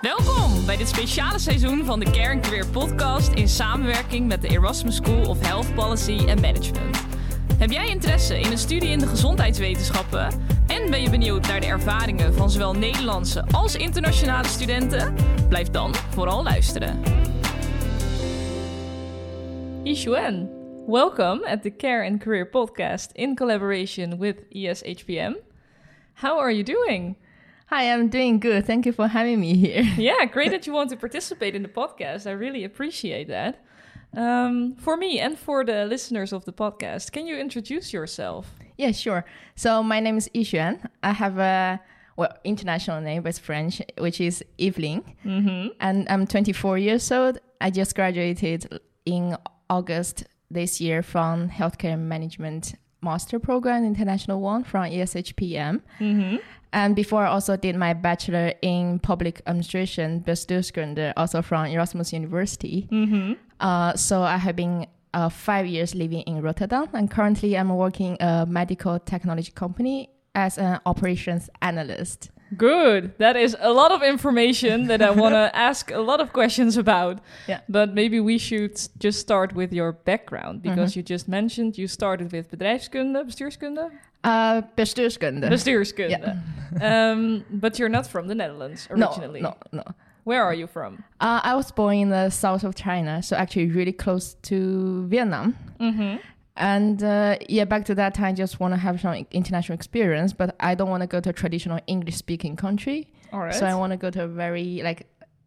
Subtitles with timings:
[0.00, 4.96] Welkom bij dit speciale seizoen van de Care Career podcast in samenwerking met de Erasmus
[4.96, 7.04] School of Health Policy and Management.
[7.58, 10.28] Heb jij interesse in een studie in de gezondheidswetenschappen
[10.66, 15.14] en ben je benieuwd naar de ervaringen van zowel Nederlandse als internationale studenten?
[15.48, 17.02] Blijf dan vooral luisteren.
[19.82, 20.48] Yixuan,
[20.86, 25.32] welcome at the Care and Career podcast in collaboration with ESHPM.
[26.14, 27.16] How are you doing?
[27.70, 28.66] Hi, I'm doing good.
[28.66, 29.84] Thank you for having me here.
[29.96, 32.26] Yeah, great that you want to participate in the podcast.
[32.26, 33.64] I really appreciate that.
[34.16, 38.46] Um, for me and for the listeners of the podcast, can you introduce yourself?
[38.76, 39.24] yeah, sure.
[39.54, 40.80] So my name is Yixuan.
[41.02, 41.80] I have a
[42.16, 45.68] well international name, but it's French, which is Evelyn, Mm-hmm.
[45.80, 47.38] and I'm 24 years old.
[47.60, 49.36] I just graduated in
[49.68, 55.82] August this year from Healthcare Management Master Program, International One from ESHPM.
[56.00, 56.36] Mm-hmm.
[56.72, 62.88] And before, I also did my bachelor in public administration, bestuurskunde, also from Erasmus University.
[62.90, 63.32] Mm-hmm.
[63.58, 68.16] Uh, so I have been uh, five years living in Rotterdam, and currently I'm working
[68.20, 72.30] a medical technology company as an operations analyst.
[72.56, 73.12] Good.
[73.18, 76.76] That is a lot of information that I want to ask a lot of questions
[76.76, 77.20] about.
[77.46, 77.60] Yeah.
[77.68, 82.32] But maybe we should just start with your background because you just mentioned you started
[82.32, 83.90] with bedrijfskunde, bestuurskunde,
[84.24, 85.48] Uh, bestuurskunde.
[85.48, 86.36] bestuurskunde.
[86.82, 89.40] um, but you're not from the Netherlands no, originally.
[89.40, 89.84] no, no.
[90.24, 91.02] Where are you from?
[91.20, 95.56] Uh, I was born in the south of China, so actually really close to Vietnam.
[95.80, 96.16] Mm-hmm.
[96.60, 100.34] And uh, yeah, back to that time, I just want to have some international experience,
[100.34, 103.10] but I don't want to go to a traditional English-speaking country.
[103.32, 103.54] All right.
[103.54, 105.06] So I want to go to a very like,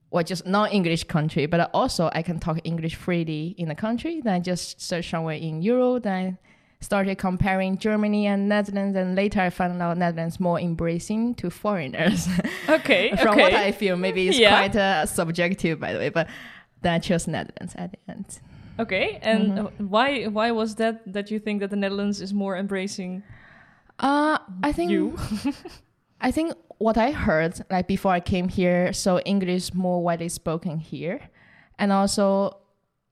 [0.09, 4.21] well, just non-English country, but also I can talk English freely in the country.
[4.21, 6.01] Then I just search somewhere in Europe.
[6.01, 6.39] Then
[6.81, 11.51] I started comparing Germany and Netherlands, and later I found out Netherlands more embracing to
[11.51, 12.27] foreigners.
[12.69, 13.15] okay.
[13.17, 13.41] From okay.
[13.41, 14.57] what I feel, maybe it's Yeah.
[14.57, 16.27] quite uh, subjective, by the way, but
[16.81, 18.39] then I chose Netherlands at the end.
[18.79, 19.65] Okay, and Mhm.
[19.65, 23.23] uh, why why was that that you think that the Netherlands is more embracing
[23.99, 25.15] Uh, I think you?
[26.27, 30.79] I think what I heard like before I came here, so English more widely spoken
[30.79, 31.19] here,
[31.77, 32.57] and also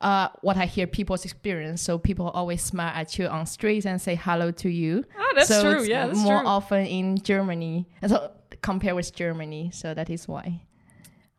[0.02, 1.84] uh, what I hear people's experience.
[1.84, 5.04] So people always smile at you on streets and say hello to you.
[5.16, 5.84] Ah, that's so true.
[5.86, 6.48] Yeah, that's more true.
[6.48, 9.70] often in Germany, so compare with Germany.
[9.72, 10.62] So that is why.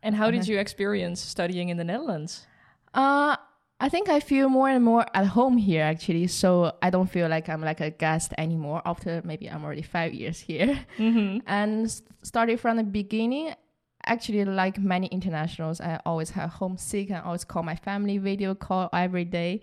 [0.04, 0.52] and how did Okay.
[0.52, 2.46] you experience studying in the Netherlands?
[2.94, 3.36] Uh,
[3.82, 6.28] I think I feel more and more at home here actually.
[6.28, 10.14] So I don't feel like I'm like a guest anymore after maybe I'm already five
[10.14, 10.78] years here.
[10.98, 11.38] Mm-hmm.
[11.48, 11.90] and
[12.22, 13.54] started from the beginning
[14.06, 18.88] actually like many internationals i always have homesick and always call my family video call
[18.92, 19.60] every day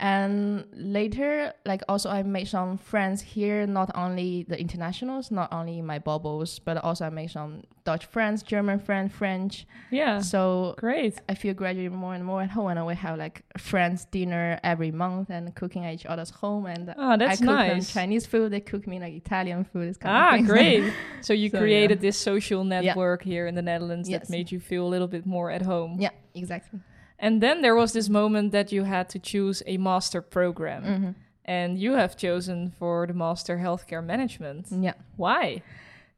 [0.00, 5.82] and later like also i made some friends here not only the internationals not only
[5.82, 11.20] my bubbles but also i made some dutch friends german friends french Yeah, so great.
[11.28, 14.92] i feel gradually more and more at home and we have like friends dinner every
[14.92, 17.80] month and cooking at each other's home and Ah, that's I cook them.
[17.82, 18.52] Chinese food.
[18.52, 19.88] They cook me like Italian food.
[19.88, 20.92] This kind of Ah, great.
[21.20, 24.86] So you So, created this social network here in the Netherlands that made you feel
[24.86, 25.96] a little bit more at home.
[26.00, 26.80] yeah, exactly.
[27.18, 30.82] And then there was this moment that you had to choose a master program.
[30.84, 31.14] Mhm.
[31.44, 34.66] And you have chosen for the master healthcare management.
[34.70, 34.94] Yeah.
[35.16, 35.62] Why?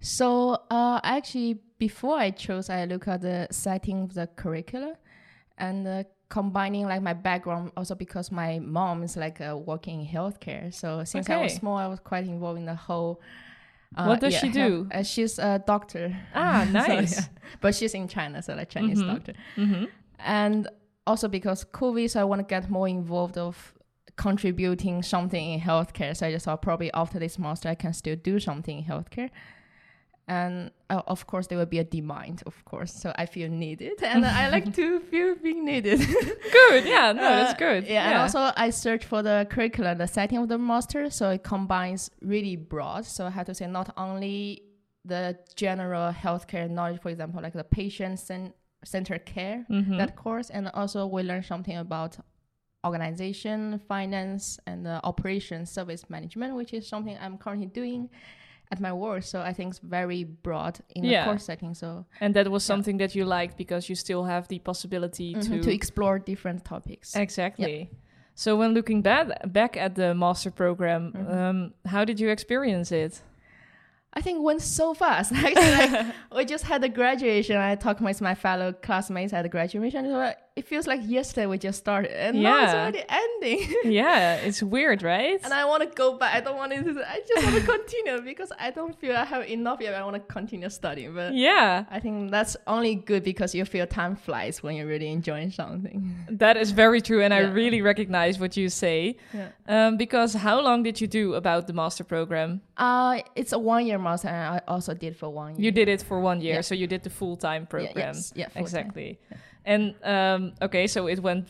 [0.00, 4.94] So uh, actually, before I chose, I look at the setting of the curricula,
[5.58, 10.06] and uh, combining like my background also because my mom is like uh, working in
[10.06, 10.72] healthcare.
[10.72, 13.20] So since I was small, I was quite involved in the whole.
[13.96, 14.88] Uh, What does she health- do?
[14.92, 16.16] Uh, she's a doctor.
[16.34, 17.16] Ah, So, nice.
[17.16, 17.26] yeah.
[17.60, 19.06] But she's in China, so like Chinese Mhm.
[19.14, 19.34] doctor.
[19.56, 19.84] Mm-hmm.
[20.20, 20.68] and
[21.10, 23.74] also because COVID, so I want to get more involved of
[24.16, 26.16] contributing something in healthcare.
[26.16, 29.30] So I just thought probably after this master, I can still do something in healthcare.
[30.28, 32.92] And uh, of course, there will be a demand, of course.
[33.02, 35.98] So I feel needed, and I like to feel being needed.
[36.58, 36.84] Good.
[36.84, 37.86] Yeah, no, that's Uh, good.
[37.88, 41.42] Yeah, and also I search for the curriculum, the setting of the master, so it
[41.42, 43.04] combines really broad.
[43.06, 44.62] So I have to say not only
[45.04, 48.52] the general healthcare knowledge, for example, like the patient cen-
[48.84, 49.96] centered care, Mhm.
[49.98, 52.18] that course, and also we learn something about
[52.84, 58.08] organization, finance, and uh, operation service management, which is something I'm currently doing
[58.72, 59.22] at my work.
[59.22, 61.20] So I think it's very broad in Yeah.
[61.24, 61.74] the course setting.
[61.74, 62.66] So And that was Yeah.
[62.74, 66.64] something that you liked because you still have the possibility mhm, to to explore different
[66.64, 67.16] topics.
[67.16, 67.90] exactly.
[68.34, 71.30] So when looking back back at the master program, Mhm.
[71.32, 73.22] um, how did you experience it?
[74.12, 75.32] I think went so fast.
[75.34, 77.56] Actually, like, we just had the graduation.
[77.56, 80.04] I talked with my fellow classmates at the graduation.
[80.06, 83.74] So, like, it feels like yesterday we just started, and now it's already ending.
[83.92, 85.38] yeah, it's weird, right?
[85.44, 86.34] and I want to go back.
[86.34, 86.78] I don't want to.
[87.06, 89.94] I just want to continue because I don't feel I have enough yet.
[89.94, 93.86] I want to continue studying, but yeah, I think that's only good because you feel
[93.86, 96.14] time flies when you're really enjoying something.
[96.30, 99.16] that is very true, and I really recognize what you say.
[99.32, 99.48] Yeah.
[99.68, 102.60] Um, because how long did you do about the master program?
[102.76, 105.64] Uh, it's a one year master, and I also did for one year.
[105.66, 106.60] You did it for one year, Yeah.
[106.62, 108.14] so you did the full time program.
[108.14, 108.62] yes, yeah, full-time.
[108.62, 109.18] exactly.
[109.64, 111.48] And um, okay, so it went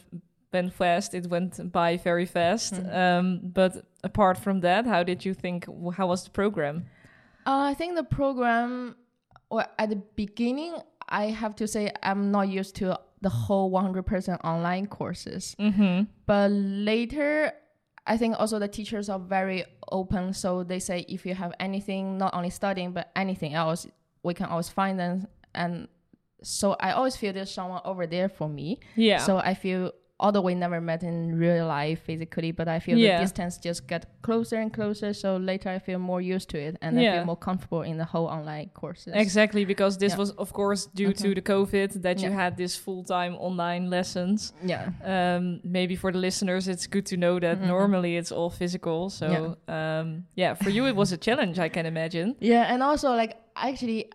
[0.52, 1.14] went fast.
[1.14, 2.74] It went by very fast.
[2.74, 2.94] Mhm.
[2.94, 5.66] Um, but apart from that, how did you think?
[5.94, 6.86] How was the program?
[7.46, 8.96] Uh, I think the program,
[9.50, 10.74] well, at the beginning,
[11.08, 15.54] I have to say I'm not used to the whole 100% online courses.
[15.58, 16.04] Mm-hmm.
[16.26, 17.52] But later,
[18.06, 20.32] I think also the teachers are very open.
[20.32, 23.86] So they say if you have anything, not only studying, but anything else,
[24.22, 25.26] we can always find them.
[25.54, 25.88] And
[26.42, 28.78] so I always feel there's someone over there for me.
[28.96, 29.18] Yeah.
[29.18, 33.16] So I feel, although we never met in real life physically, but I feel Yeah.
[33.18, 35.14] the distance just get closer and closer.
[35.14, 38.04] So later I feel more used to it and I feel more comfortable in the
[38.04, 39.12] whole online courses.
[39.16, 40.18] Exactly, because this Yeah.
[40.18, 41.34] was, of course, due to Mhm.
[41.36, 44.52] the COVID that you had this full time online lessons.
[44.62, 44.90] Yeah.
[45.04, 47.66] Um, maybe for the listeners, it's good to know that Mhm.
[47.66, 49.08] normally it's all physical.
[49.10, 49.26] So,
[49.68, 50.00] yeah.
[50.00, 52.36] Um, yeah, for you, it was a challenge, I can imagine.
[52.40, 52.72] Yeah.
[52.72, 54.10] And also, like, actually,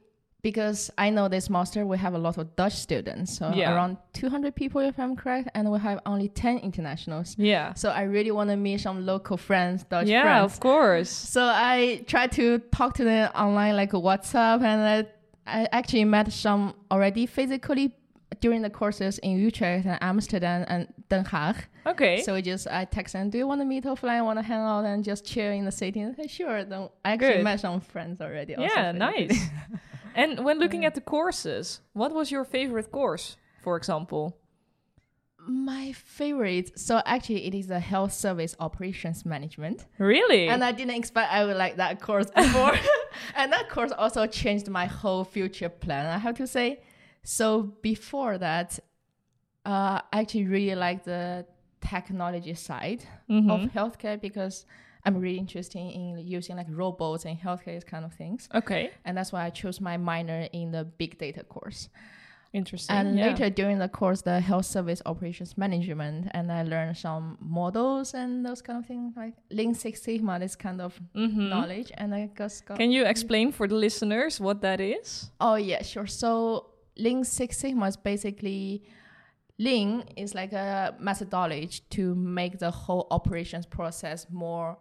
[0.45, 3.35] because I know this master, we have a lot of Dutch students.
[3.35, 3.73] So Yeah.
[3.73, 5.49] around 200 people, if I'm correct.
[5.55, 7.35] And we have only 10 internationals.
[7.39, 7.73] Yeah.
[7.73, 10.53] So I really want to meet some local friends, Dutch yeah, friends.
[10.53, 11.09] of course.
[11.09, 14.79] So I try to talk to them online, like WhatsApp, and
[15.47, 17.95] I, I actually met some already physically
[18.39, 21.55] during the courses in Utrecht and Amsterdam and Den Haag.
[21.87, 22.21] Okay.
[22.21, 24.23] So we just I text them, do you want to meet offline?
[24.25, 26.01] Want to hang out and just chill in the city?
[26.01, 26.63] And say, sure.
[26.63, 27.43] Then I actually Good.
[27.49, 28.53] met some friends already.
[28.55, 29.35] also yeah, nice.
[30.15, 34.37] and when looking at the courses, what was your favorite course, for example?
[35.47, 36.79] My favorite.
[36.79, 39.85] So actually, it is the health service operations management.
[39.99, 40.47] Really?
[40.47, 42.73] And I didn't expect I would like that course before.
[43.35, 46.79] and that course also changed my whole future plan, I have to say.
[47.23, 48.79] So before that,
[49.65, 51.45] uh, I actually really like the
[51.81, 53.51] technology side Mhm.
[53.51, 54.65] of healthcare because
[55.05, 58.49] I'm really interested in using like robots and healthcare kind of things.
[58.53, 58.91] okay.
[59.05, 61.89] And that's why I chose my minor in the big data course.
[62.53, 62.95] Interesting.
[62.95, 63.27] And yeah.
[63.27, 68.45] later during the course, the health service operations management, and I learned some models and
[68.45, 71.49] those kind of things like Lean Six Sigma, this kind of Mhm.
[71.49, 71.91] knowledge.
[71.97, 72.77] And I just got.
[72.77, 75.29] Can you explain for the listeners what that is?
[75.41, 76.07] oh yeah, sure.
[76.07, 76.67] So
[76.97, 78.83] Lean Six Sigma is basically
[79.57, 84.77] Lean is like a methodology to make the whole operations process more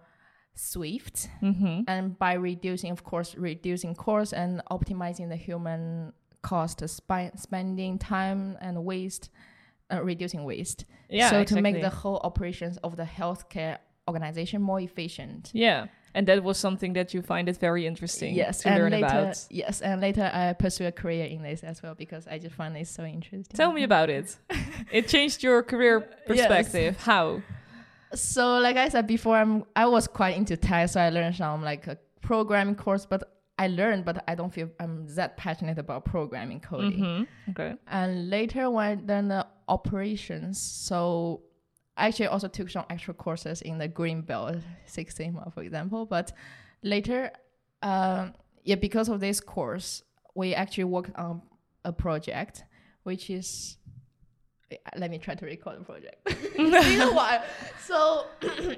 [0.54, 1.82] swift, Mm-hmm.
[1.88, 6.12] and by reducing, of course, reducing cost and optimizing the human
[6.42, 9.30] cost, spi- spending time and waste,
[9.92, 10.84] uh, reducing waste.
[11.10, 11.30] Yeah.
[11.30, 11.56] so exactly.
[11.56, 13.78] to make the whole operations of the healthcare
[14.08, 15.50] organization more efficient.
[15.54, 15.86] Yeah.
[16.16, 19.06] And that was something that you find it very interesting Yes, to and learn later,
[19.06, 19.46] about.
[19.50, 22.76] yes, and later I pursue a career in this as well because I just find
[22.76, 23.56] it so interesting.
[23.56, 24.36] Tell me about it.
[24.92, 26.98] it changed your career perspective.
[26.98, 27.42] How?
[28.14, 31.62] So, like I said before, I'm I was quite into tech, so I learned some
[31.62, 36.05] like a programming course, but I learned, but I don't feel I'm that passionate about
[36.05, 36.99] programming coding.
[36.99, 37.50] Mm-hmm.
[37.50, 37.75] Okay.
[37.87, 41.43] And later, when I done the operations, so
[41.96, 44.56] I actually also took some extra courses in the Green Belt
[44.87, 46.05] Six Sigma, for example.
[46.05, 46.32] But
[46.82, 47.31] later,
[47.82, 48.34] um,
[48.64, 50.03] yeah, because of this course,
[50.34, 51.43] we actually worked on
[51.84, 52.65] a project,
[53.05, 53.77] which is.
[54.96, 56.24] Let me try to record the project.
[56.56, 57.43] been a.
[57.81, 58.26] So,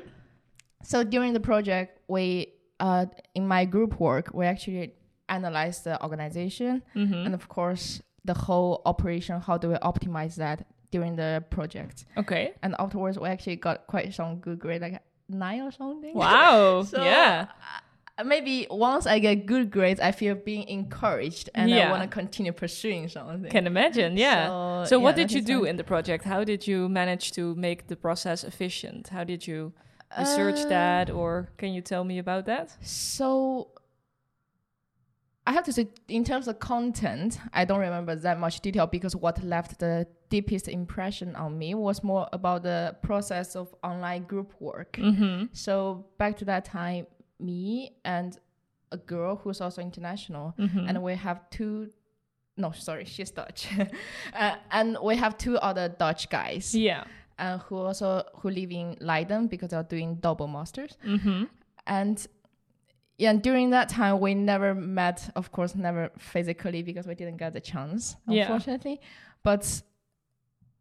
[0.82, 4.94] so during the project, we uh, in my group work, we actually
[5.28, 7.14] analyzed the organization Mm-hmm.
[7.26, 12.52] and of course the whole operation how do we optimize that during the project Okay.
[12.62, 16.82] and afterwards we actually got quite some good grade like nine or something Wow.
[16.88, 17.46] so yeah.
[17.50, 17.80] uh,
[18.24, 21.88] maybe once i get good grades i feel being encouraged and Yeah.
[21.88, 24.16] i want to continue pursuing something Can imagine.
[24.16, 24.46] Yeah.
[24.46, 25.68] so, So, yeah, what did you do fun.
[25.68, 26.24] in the project?
[26.24, 29.08] How did you manage to make the process efficient?
[29.08, 29.72] How did you
[30.18, 32.66] research Uh, that, or can you tell me about that?
[32.80, 33.68] So
[35.48, 39.14] I have to say, in terms of content, I don't remember that much detail because
[39.14, 44.52] what left the deepest impression on me was more about the process of online group
[44.60, 44.92] work.
[44.94, 45.44] Mm-hmm.
[45.52, 47.06] So back to that time,
[47.38, 48.36] me and
[48.92, 50.88] a girl who's also international, Mm-hmm.
[50.88, 51.90] and we have two.
[52.58, 53.68] No, sorry, she's Dutch,
[54.34, 57.04] uh, and we have two other Dutch guys yeah.
[57.38, 60.96] uh, who also who live in Leiden because they're doing double masters.
[61.06, 61.44] Mm-hmm.
[61.86, 62.26] And
[63.18, 67.36] yeah, and during that time, we never met, of course, never physically because we didn't
[67.36, 68.42] get the chance, Yeah.
[68.42, 69.00] unfortunately.
[69.42, 69.82] But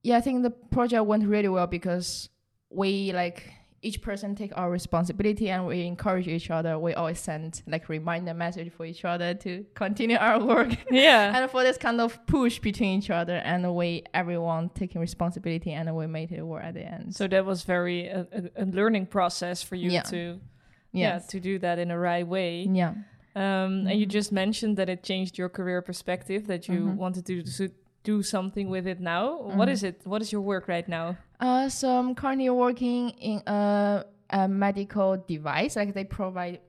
[0.04, 2.30] yeah, I think the project went really well because
[2.70, 3.52] we like
[3.88, 6.72] each person take our responsibility and we encourage each other.
[6.88, 10.70] We always send like reminder message for each other to continue our work.
[10.92, 11.36] Yeah.
[11.36, 15.86] and for this kind of push between each other and we everyone taking responsibility and
[15.96, 17.16] we made it work at the end.
[17.16, 20.02] so that was very a, a, a learning process for you Yeah.
[20.14, 20.40] to
[21.02, 22.54] yeah to do that in the right way.
[22.82, 22.94] yeah.
[23.38, 24.18] Um, And you Mhm.
[24.20, 26.96] just mentioned that it changed your career perspective, that you Mhm.
[27.04, 27.68] wanted to do,
[28.06, 29.24] do something with it now.
[29.60, 29.72] What Mhm.
[29.76, 29.96] is it?
[30.06, 31.18] What is your work right now?
[31.40, 35.76] Uh, so I'm currently working in a, a medical device.
[35.76, 36.60] Like they provide,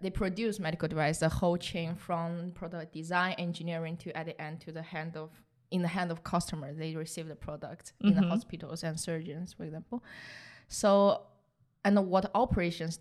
[0.00, 4.60] they produce medical device, the whole chain from product design, engineering to at the end
[4.62, 5.28] to the hand of
[5.70, 6.72] in the hand of customer.
[6.72, 8.28] They receive the product in the Mhm.
[8.34, 10.02] hospitals and surgeons, for example.
[10.68, 10.90] So,
[11.84, 12.98] and what operations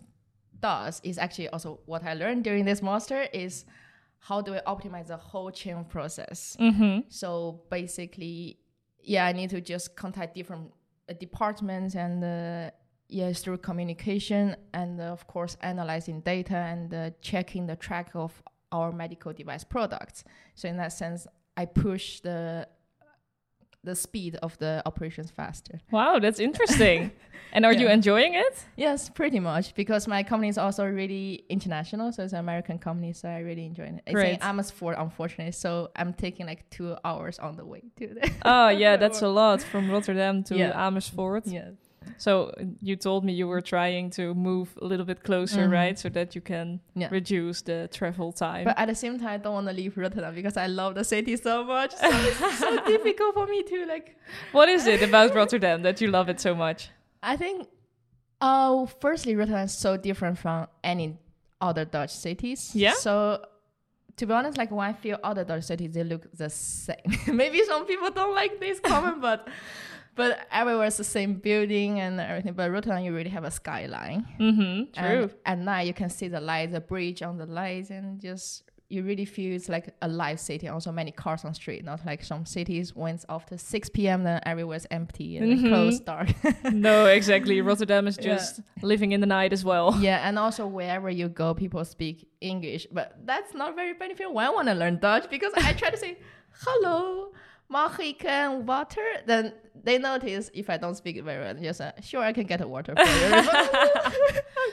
[0.59, 3.65] does is actually also what I learned during this master is
[4.19, 6.55] how do we optimize the whole chain process.
[6.59, 6.99] Mm-hmm.
[7.09, 8.59] So basically,
[9.01, 10.71] yeah, I need to just contact different
[11.09, 12.71] uh, departments and uh,
[13.07, 18.43] yes, through communication and uh, of course analyzing data and uh, checking the track of
[18.71, 20.23] our medical device products.
[20.55, 21.25] So in that sense,
[21.57, 22.67] I push the
[23.83, 25.79] the speed of the operations faster.
[25.91, 27.11] Wow, that's interesting.
[27.53, 28.65] and are you enjoying it?
[28.75, 33.13] Yes, pretty much because my company is also really international, so it's an American company,
[33.13, 34.01] so I really enjoy it.
[34.05, 34.33] It's Great.
[34.35, 38.31] in Amersfoort, unfortunately, so I'm taking like two hours on the way to there.
[38.43, 40.87] Oh, yeah, that's a lot from Rotterdam to Yeah.
[40.87, 41.47] Amersfoort.
[41.47, 41.69] yeah.
[42.19, 45.71] So you told me you were trying to move a little bit closer, Mhm.
[45.71, 45.97] right?
[45.97, 47.07] So that you can Yeah.
[47.11, 48.65] reduce the travel time.
[48.65, 51.03] But at the same time, I don't want to leave Rotterdam because I love the
[51.03, 51.91] city so much.
[51.95, 54.17] So it's so difficult for me to like.
[54.51, 56.89] what is it about Rotterdam that you love it so much?
[57.23, 57.67] I think,
[58.41, 61.17] uh, firstly, Rotterdam is so different from any
[61.61, 62.71] other Dutch cities.
[62.75, 62.93] Yeah?
[62.93, 63.45] So,
[64.17, 66.97] to be honest, like when I feel other Dutch cities, they look the same.
[67.41, 69.47] Maybe some people don't like this comment, but
[70.15, 72.53] but everywhere is the same building and everything.
[72.53, 74.27] But Rotterdam, you really have a skyline.
[74.39, 75.01] Mm-hmm.
[75.01, 75.23] True.
[75.23, 78.63] And at night, you can see the lights, the bridge on the lights, and just
[78.89, 80.67] you really feel it's like a live city.
[80.67, 84.23] Also, many cars on street, not like some cities when it's after 6 p.m.
[84.23, 85.67] then everywhere's empty and Mhm.
[85.69, 86.29] closed, dark.
[86.73, 87.61] no, exactly.
[87.69, 88.35] Rotterdam is Yeah.
[88.35, 89.95] just living in the night as well.
[90.01, 94.45] yeah, and also wherever you go, people speak English, but that's not very beneficial when
[94.45, 96.17] I want to learn Dutch because I try to say
[96.65, 97.31] hello.
[97.71, 99.21] Mag ik een water?
[99.27, 99.53] Then
[99.83, 101.53] they notice if I don't speak it very well.
[101.61, 103.43] Just uh, sure, I can get a water for you.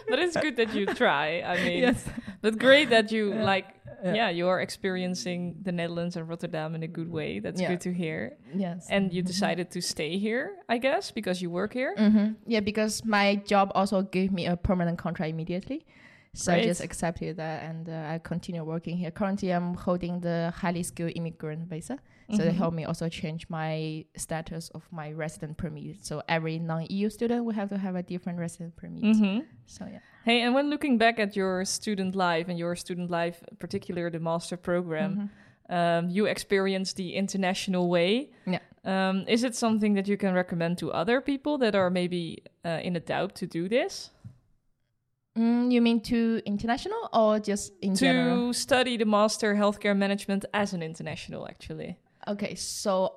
[0.09, 1.43] but it's good that you try.
[1.43, 2.05] I mean, yes.
[2.41, 3.45] but great that you Yeah.
[3.45, 3.67] like.
[4.05, 4.15] Yeah.
[4.15, 4.29] Yeah.
[4.31, 7.41] you're experiencing the Netherlands and Rotterdam in a good way.
[7.41, 7.69] That's Yeah.
[7.71, 8.37] good to hear.
[8.55, 8.87] Yes.
[8.91, 11.95] And you decided to stay here, I guess, because you work here.
[11.97, 15.85] hmm Yeah, because my job also gave me a permanent contract immediately.
[16.35, 19.11] So I just accepted that and uh, I continue working here.
[19.11, 21.99] Currently, I'm holding the highly skilled immigrant visa.
[22.31, 22.57] So they Mhm.
[22.63, 26.05] help me also change my status of my resident permit.
[26.05, 29.03] So every non-EU student will have to have a different resident permit.
[29.05, 29.45] Mhm.
[29.65, 30.01] So yeah.
[30.27, 34.19] Hey, and when looking back at your student life and your student life, particularly the
[34.19, 35.31] master program,
[35.71, 35.73] Mhm.
[35.77, 38.31] um, you experienced the international way.
[38.45, 38.59] Yeah.
[38.85, 42.81] Um, is it something that you can recommend to other people that are maybe uh,
[42.83, 44.11] in a doubt to do this?
[45.39, 48.53] Mm, you mean to international or just in to general?
[48.53, 51.99] study the master healthcare management as an international, actually.
[52.27, 53.13] Okay, so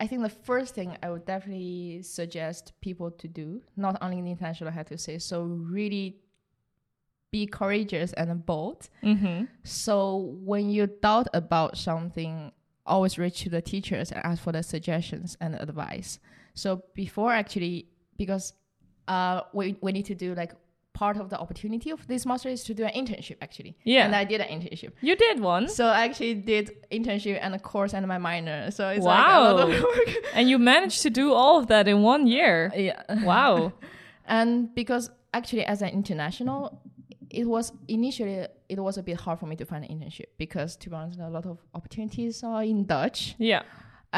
[0.00, 4.26] I think the first thing I would definitely suggest people to do, not only in
[4.26, 6.23] international, I have to say, so really
[7.34, 8.80] be courageous and bold.
[9.02, 9.36] Mm-hmm.
[9.64, 9.94] So
[10.50, 12.32] when you doubt about something,
[12.86, 16.10] always reach to the teachers and ask for the suggestions and advice.
[16.62, 16.68] So
[17.02, 17.76] before actually,
[18.22, 18.44] because
[19.14, 20.52] uh, we, we need to do like
[21.02, 23.72] part of the opportunity of this master is to do an internship actually.
[23.94, 24.04] Yeah.
[24.06, 24.92] And I did an internship.
[25.08, 26.64] You did one, So I actually did
[26.98, 28.70] internship and a course and my minor.
[28.70, 29.80] So it's like a lot of Wow.
[29.82, 30.10] work.
[30.36, 32.56] and you managed to do all of that in one year.
[32.88, 33.02] yeah.
[33.24, 33.72] Wow.
[34.38, 35.04] And because
[35.38, 36.80] actually as an international,
[37.40, 40.76] it was initially it was a bit hard for me to find an internship because
[40.76, 43.34] to be honest, a lot of opportunities are in Dutch.
[43.38, 43.62] yeah.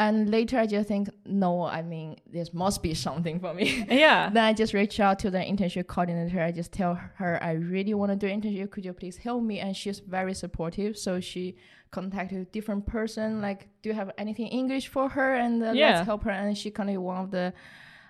[0.05, 3.83] And later I just think, no, I mean, there must be something for me.
[3.89, 4.29] Yeah.
[4.29, 6.39] then I just reach out to the internship coordinator.
[6.39, 8.69] I just tell her I really want to do internship.
[8.69, 9.59] Could you please help me?
[9.59, 10.99] And she's very supportive.
[10.99, 11.55] So she
[11.89, 13.41] contacted a different person.
[13.41, 15.33] Like, do you have anything English for her?
[15.33, 15.95] And uh, Yeah.
[15.95, 16.29] let's help her.
[16.31, 17.53] And she connected one of the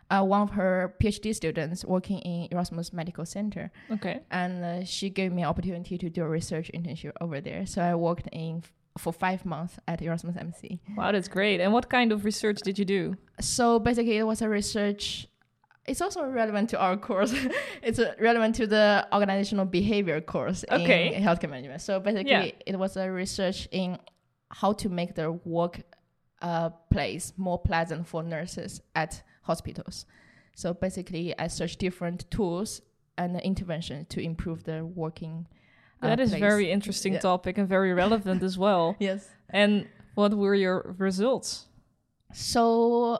[0.09, 4.21] uh, one of her PhD students working in Erasmus Medical Center, Okay.
[4.31, 7.65] and uh, she gave me an opportunity to do a research internship over there.
[7.65, 8.63] So I worked in
[8.97, 10.79] for five months at Erasmus MC.
[10.95, 11.59] Wow, that's great.
[11.61, 13.15] And what kind of research did you do?
[13.39, 15.27] So basically, it was a research.
[15.85, 17.33] It's also relevant to our course.
[17.83, 21.13] it's uh, relevant to the organizational behavior course Okay.
[21.15, 21.81] in healthcare management.
[21.81, 22.51] So basically, Yeah.
[22.65, 23.97] it was a research in
[24.49, 25.81] how to make the work
[26.41, 30.05] uh, place more pleasant for nurses at hospitals.
[30.61, 32.81] So basically, I search different tools
[33.17, 35.35] and interventions to improve the working.
[36.01, 36.39] uh, That is place.
[36.49, 37.19] very interesting Yeah.
[37.31, 38.95] topic and very relevant as well.
[39.09, 39.21] Yes.
[39.61, 39.71] And
[40.19, 41.49] what were your results?
[42.33, 43.19] So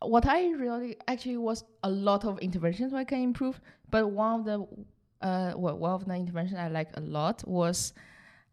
[0.00, 3.60] what I really actually was a lot of interventions I can improve,
[3.90, 4.58] but one of the
[5.26, 7.94] uh well, one of the interventions I like a lot was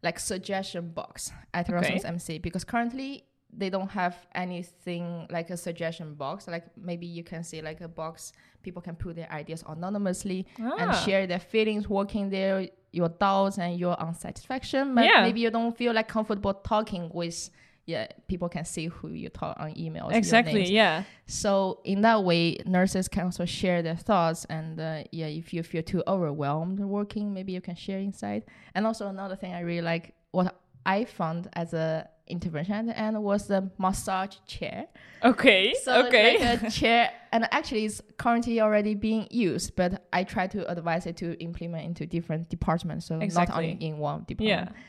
[0.02, 1.72] like suggestion box at Okay.
[1.76, 3.24] Erasmus MC because currently
[3.56, 6.48] they don't have anything like a suggestion box.
[6.48, 8.32] Like maybe you can see like a box
[8.62, 10.92] people can put their ideas anonymously and Ah.
[11.04, 14.94] share their feelings working there, your doubts and your unsatisfaction.
[14.94, 15.22] But Yeah.
[15.22, 17.50] maybe you don't feel like comfortable talking with
[17.86, 20.14] yeah, people can see who you talk on emails.
[20.14, 21.04] Exactly, yeah.
[21.26, 25.62] So in that way, nurses can also share their thoughts, and uh, yeah, if you
[25.62, 28.44] feel too overwhelmed working, maybe you can share inside.
[28.74, 33.46] And also another thing I really like, what I found as a intervention end was
[33.48, 34.86] the massage chair.
[35.22, 36.34] Okay, So okay.
[36.34, 40.70] it's like a chair, and actually it's currently already being used, but I try to
[40.70, 44.70] advise it to implement into different departments, so not only in one department.
[44.70, 44.80] yeah.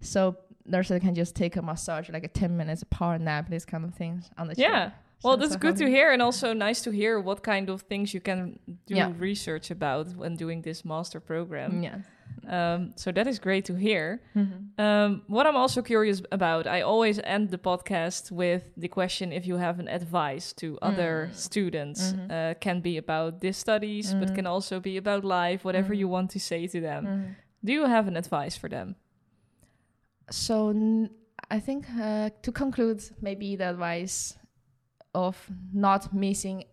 [0.00, 3.84] So nurses can just take a massage, like a ten minutes power nap, these kind
[3.84, 4.70] of things on the chair.
[4.70, 4.90] Yeah.
[5.22, 7.82] Well, So- that's so good to hear, and also nice to hear what kind of
[7.82, 9.12] things you can do Yeah.
[9.18, 11.82] research about when doing this master program.
[11.82, 11.98] Yeah.
[12.48, 14.20] Um, so that is great to hear.
[14.34, 14.80] Mm-hmm.
[14.80, 19.46] Um, what I'm also curious about, I always end the podcast with the question if
[19.46, 21.34] you have an advice to other Mm.
[21.34, 22.12] students.
[22.12, 22.30] Mhm.
[22.30, 24.34] Uh, can be about this studies, but Mhm.
[24.34, 27.04] can also be about life, whatever you want to say to them.
[27.06, 27.34] Mhm.
[27.64, 28.94] Do you have an advice for them?
[30.30, 31.10] So n-
[31.50, 34.36] I think uh, to conclude, maybe the advice
[35.14, 36.64] of not missing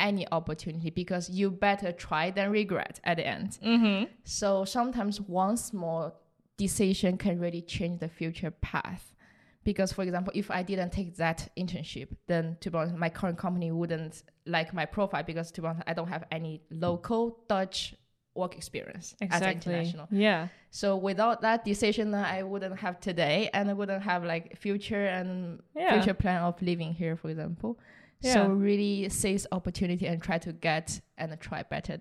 [0.00, 3.58] any opportunity because you better try than regret at the end.
[3.64, 4.04] Mm-hmm.
[4.24, 6.20] So sometimes one small
[6.56, 9.14] decision can really change the future path.
[9.62, 13.36] Because, for example, if I didn't take that internship, then to be honest, my current
[13.36, 17.94] company wouldn't like my profile because, to be honest, I don't have any local Dutch
[18.34, 20.08] work experience as an international.
[20.10, 20.48] Yeah.
[20.70, 25.60] So without that decision, I wouldn't have today, and I wouldn't have like future and
[25.76, 25.92] Yeah.
[25.92, 27.78] future plan of living here, for example.
[28.22, 28.34] Yeah.
[28.34, 32.00] So really seize opportunity and try to get and try better,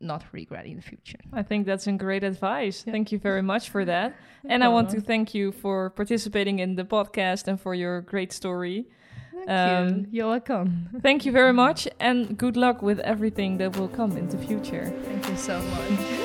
[0.00, 1.18] not regret in the future.
[1.32, 2.84] I think that's a great advice.
[2.86, 2.92] Yeah.
[2.92, 4.14] Thank you very much for that.
[4.48, 8.32] and I want to thank you for participating in the podcast and for your great
[8.32, 8.86] story.
[9.46, 10.06] Thank Um, you.
[10.10, 10.88] You're welcome.
[11.02, 14.86] Thank you very much and good luck with everything that will come in the future.
[15.04, 16.20] Thank you so much.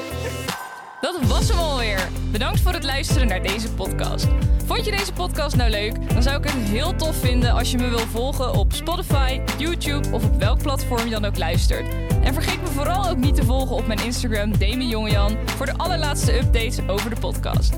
[1.01, 2.09] Dat was hem alweer.
[2.31, 4.27] Bedankt voor het luisteren naar deze podcast.
[4.65, 6.13] Vond je deze podcast nou leuk?
[6.13, 10.11] Dan zou ik het heel tof vinden als je me wil volgen op Spotify, YouTube
[10.11, 11.85] of op welk platform je dan ook luistert.
[12.23, 15.77] En vergeet me vooral ook niet te volgen op mijn Instagram Demi Jongejan voor de
[15.77, 17.73] allerlaatste updates over de podcast.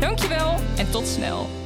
[0.00, 1.61] Dankjewel en tot snel.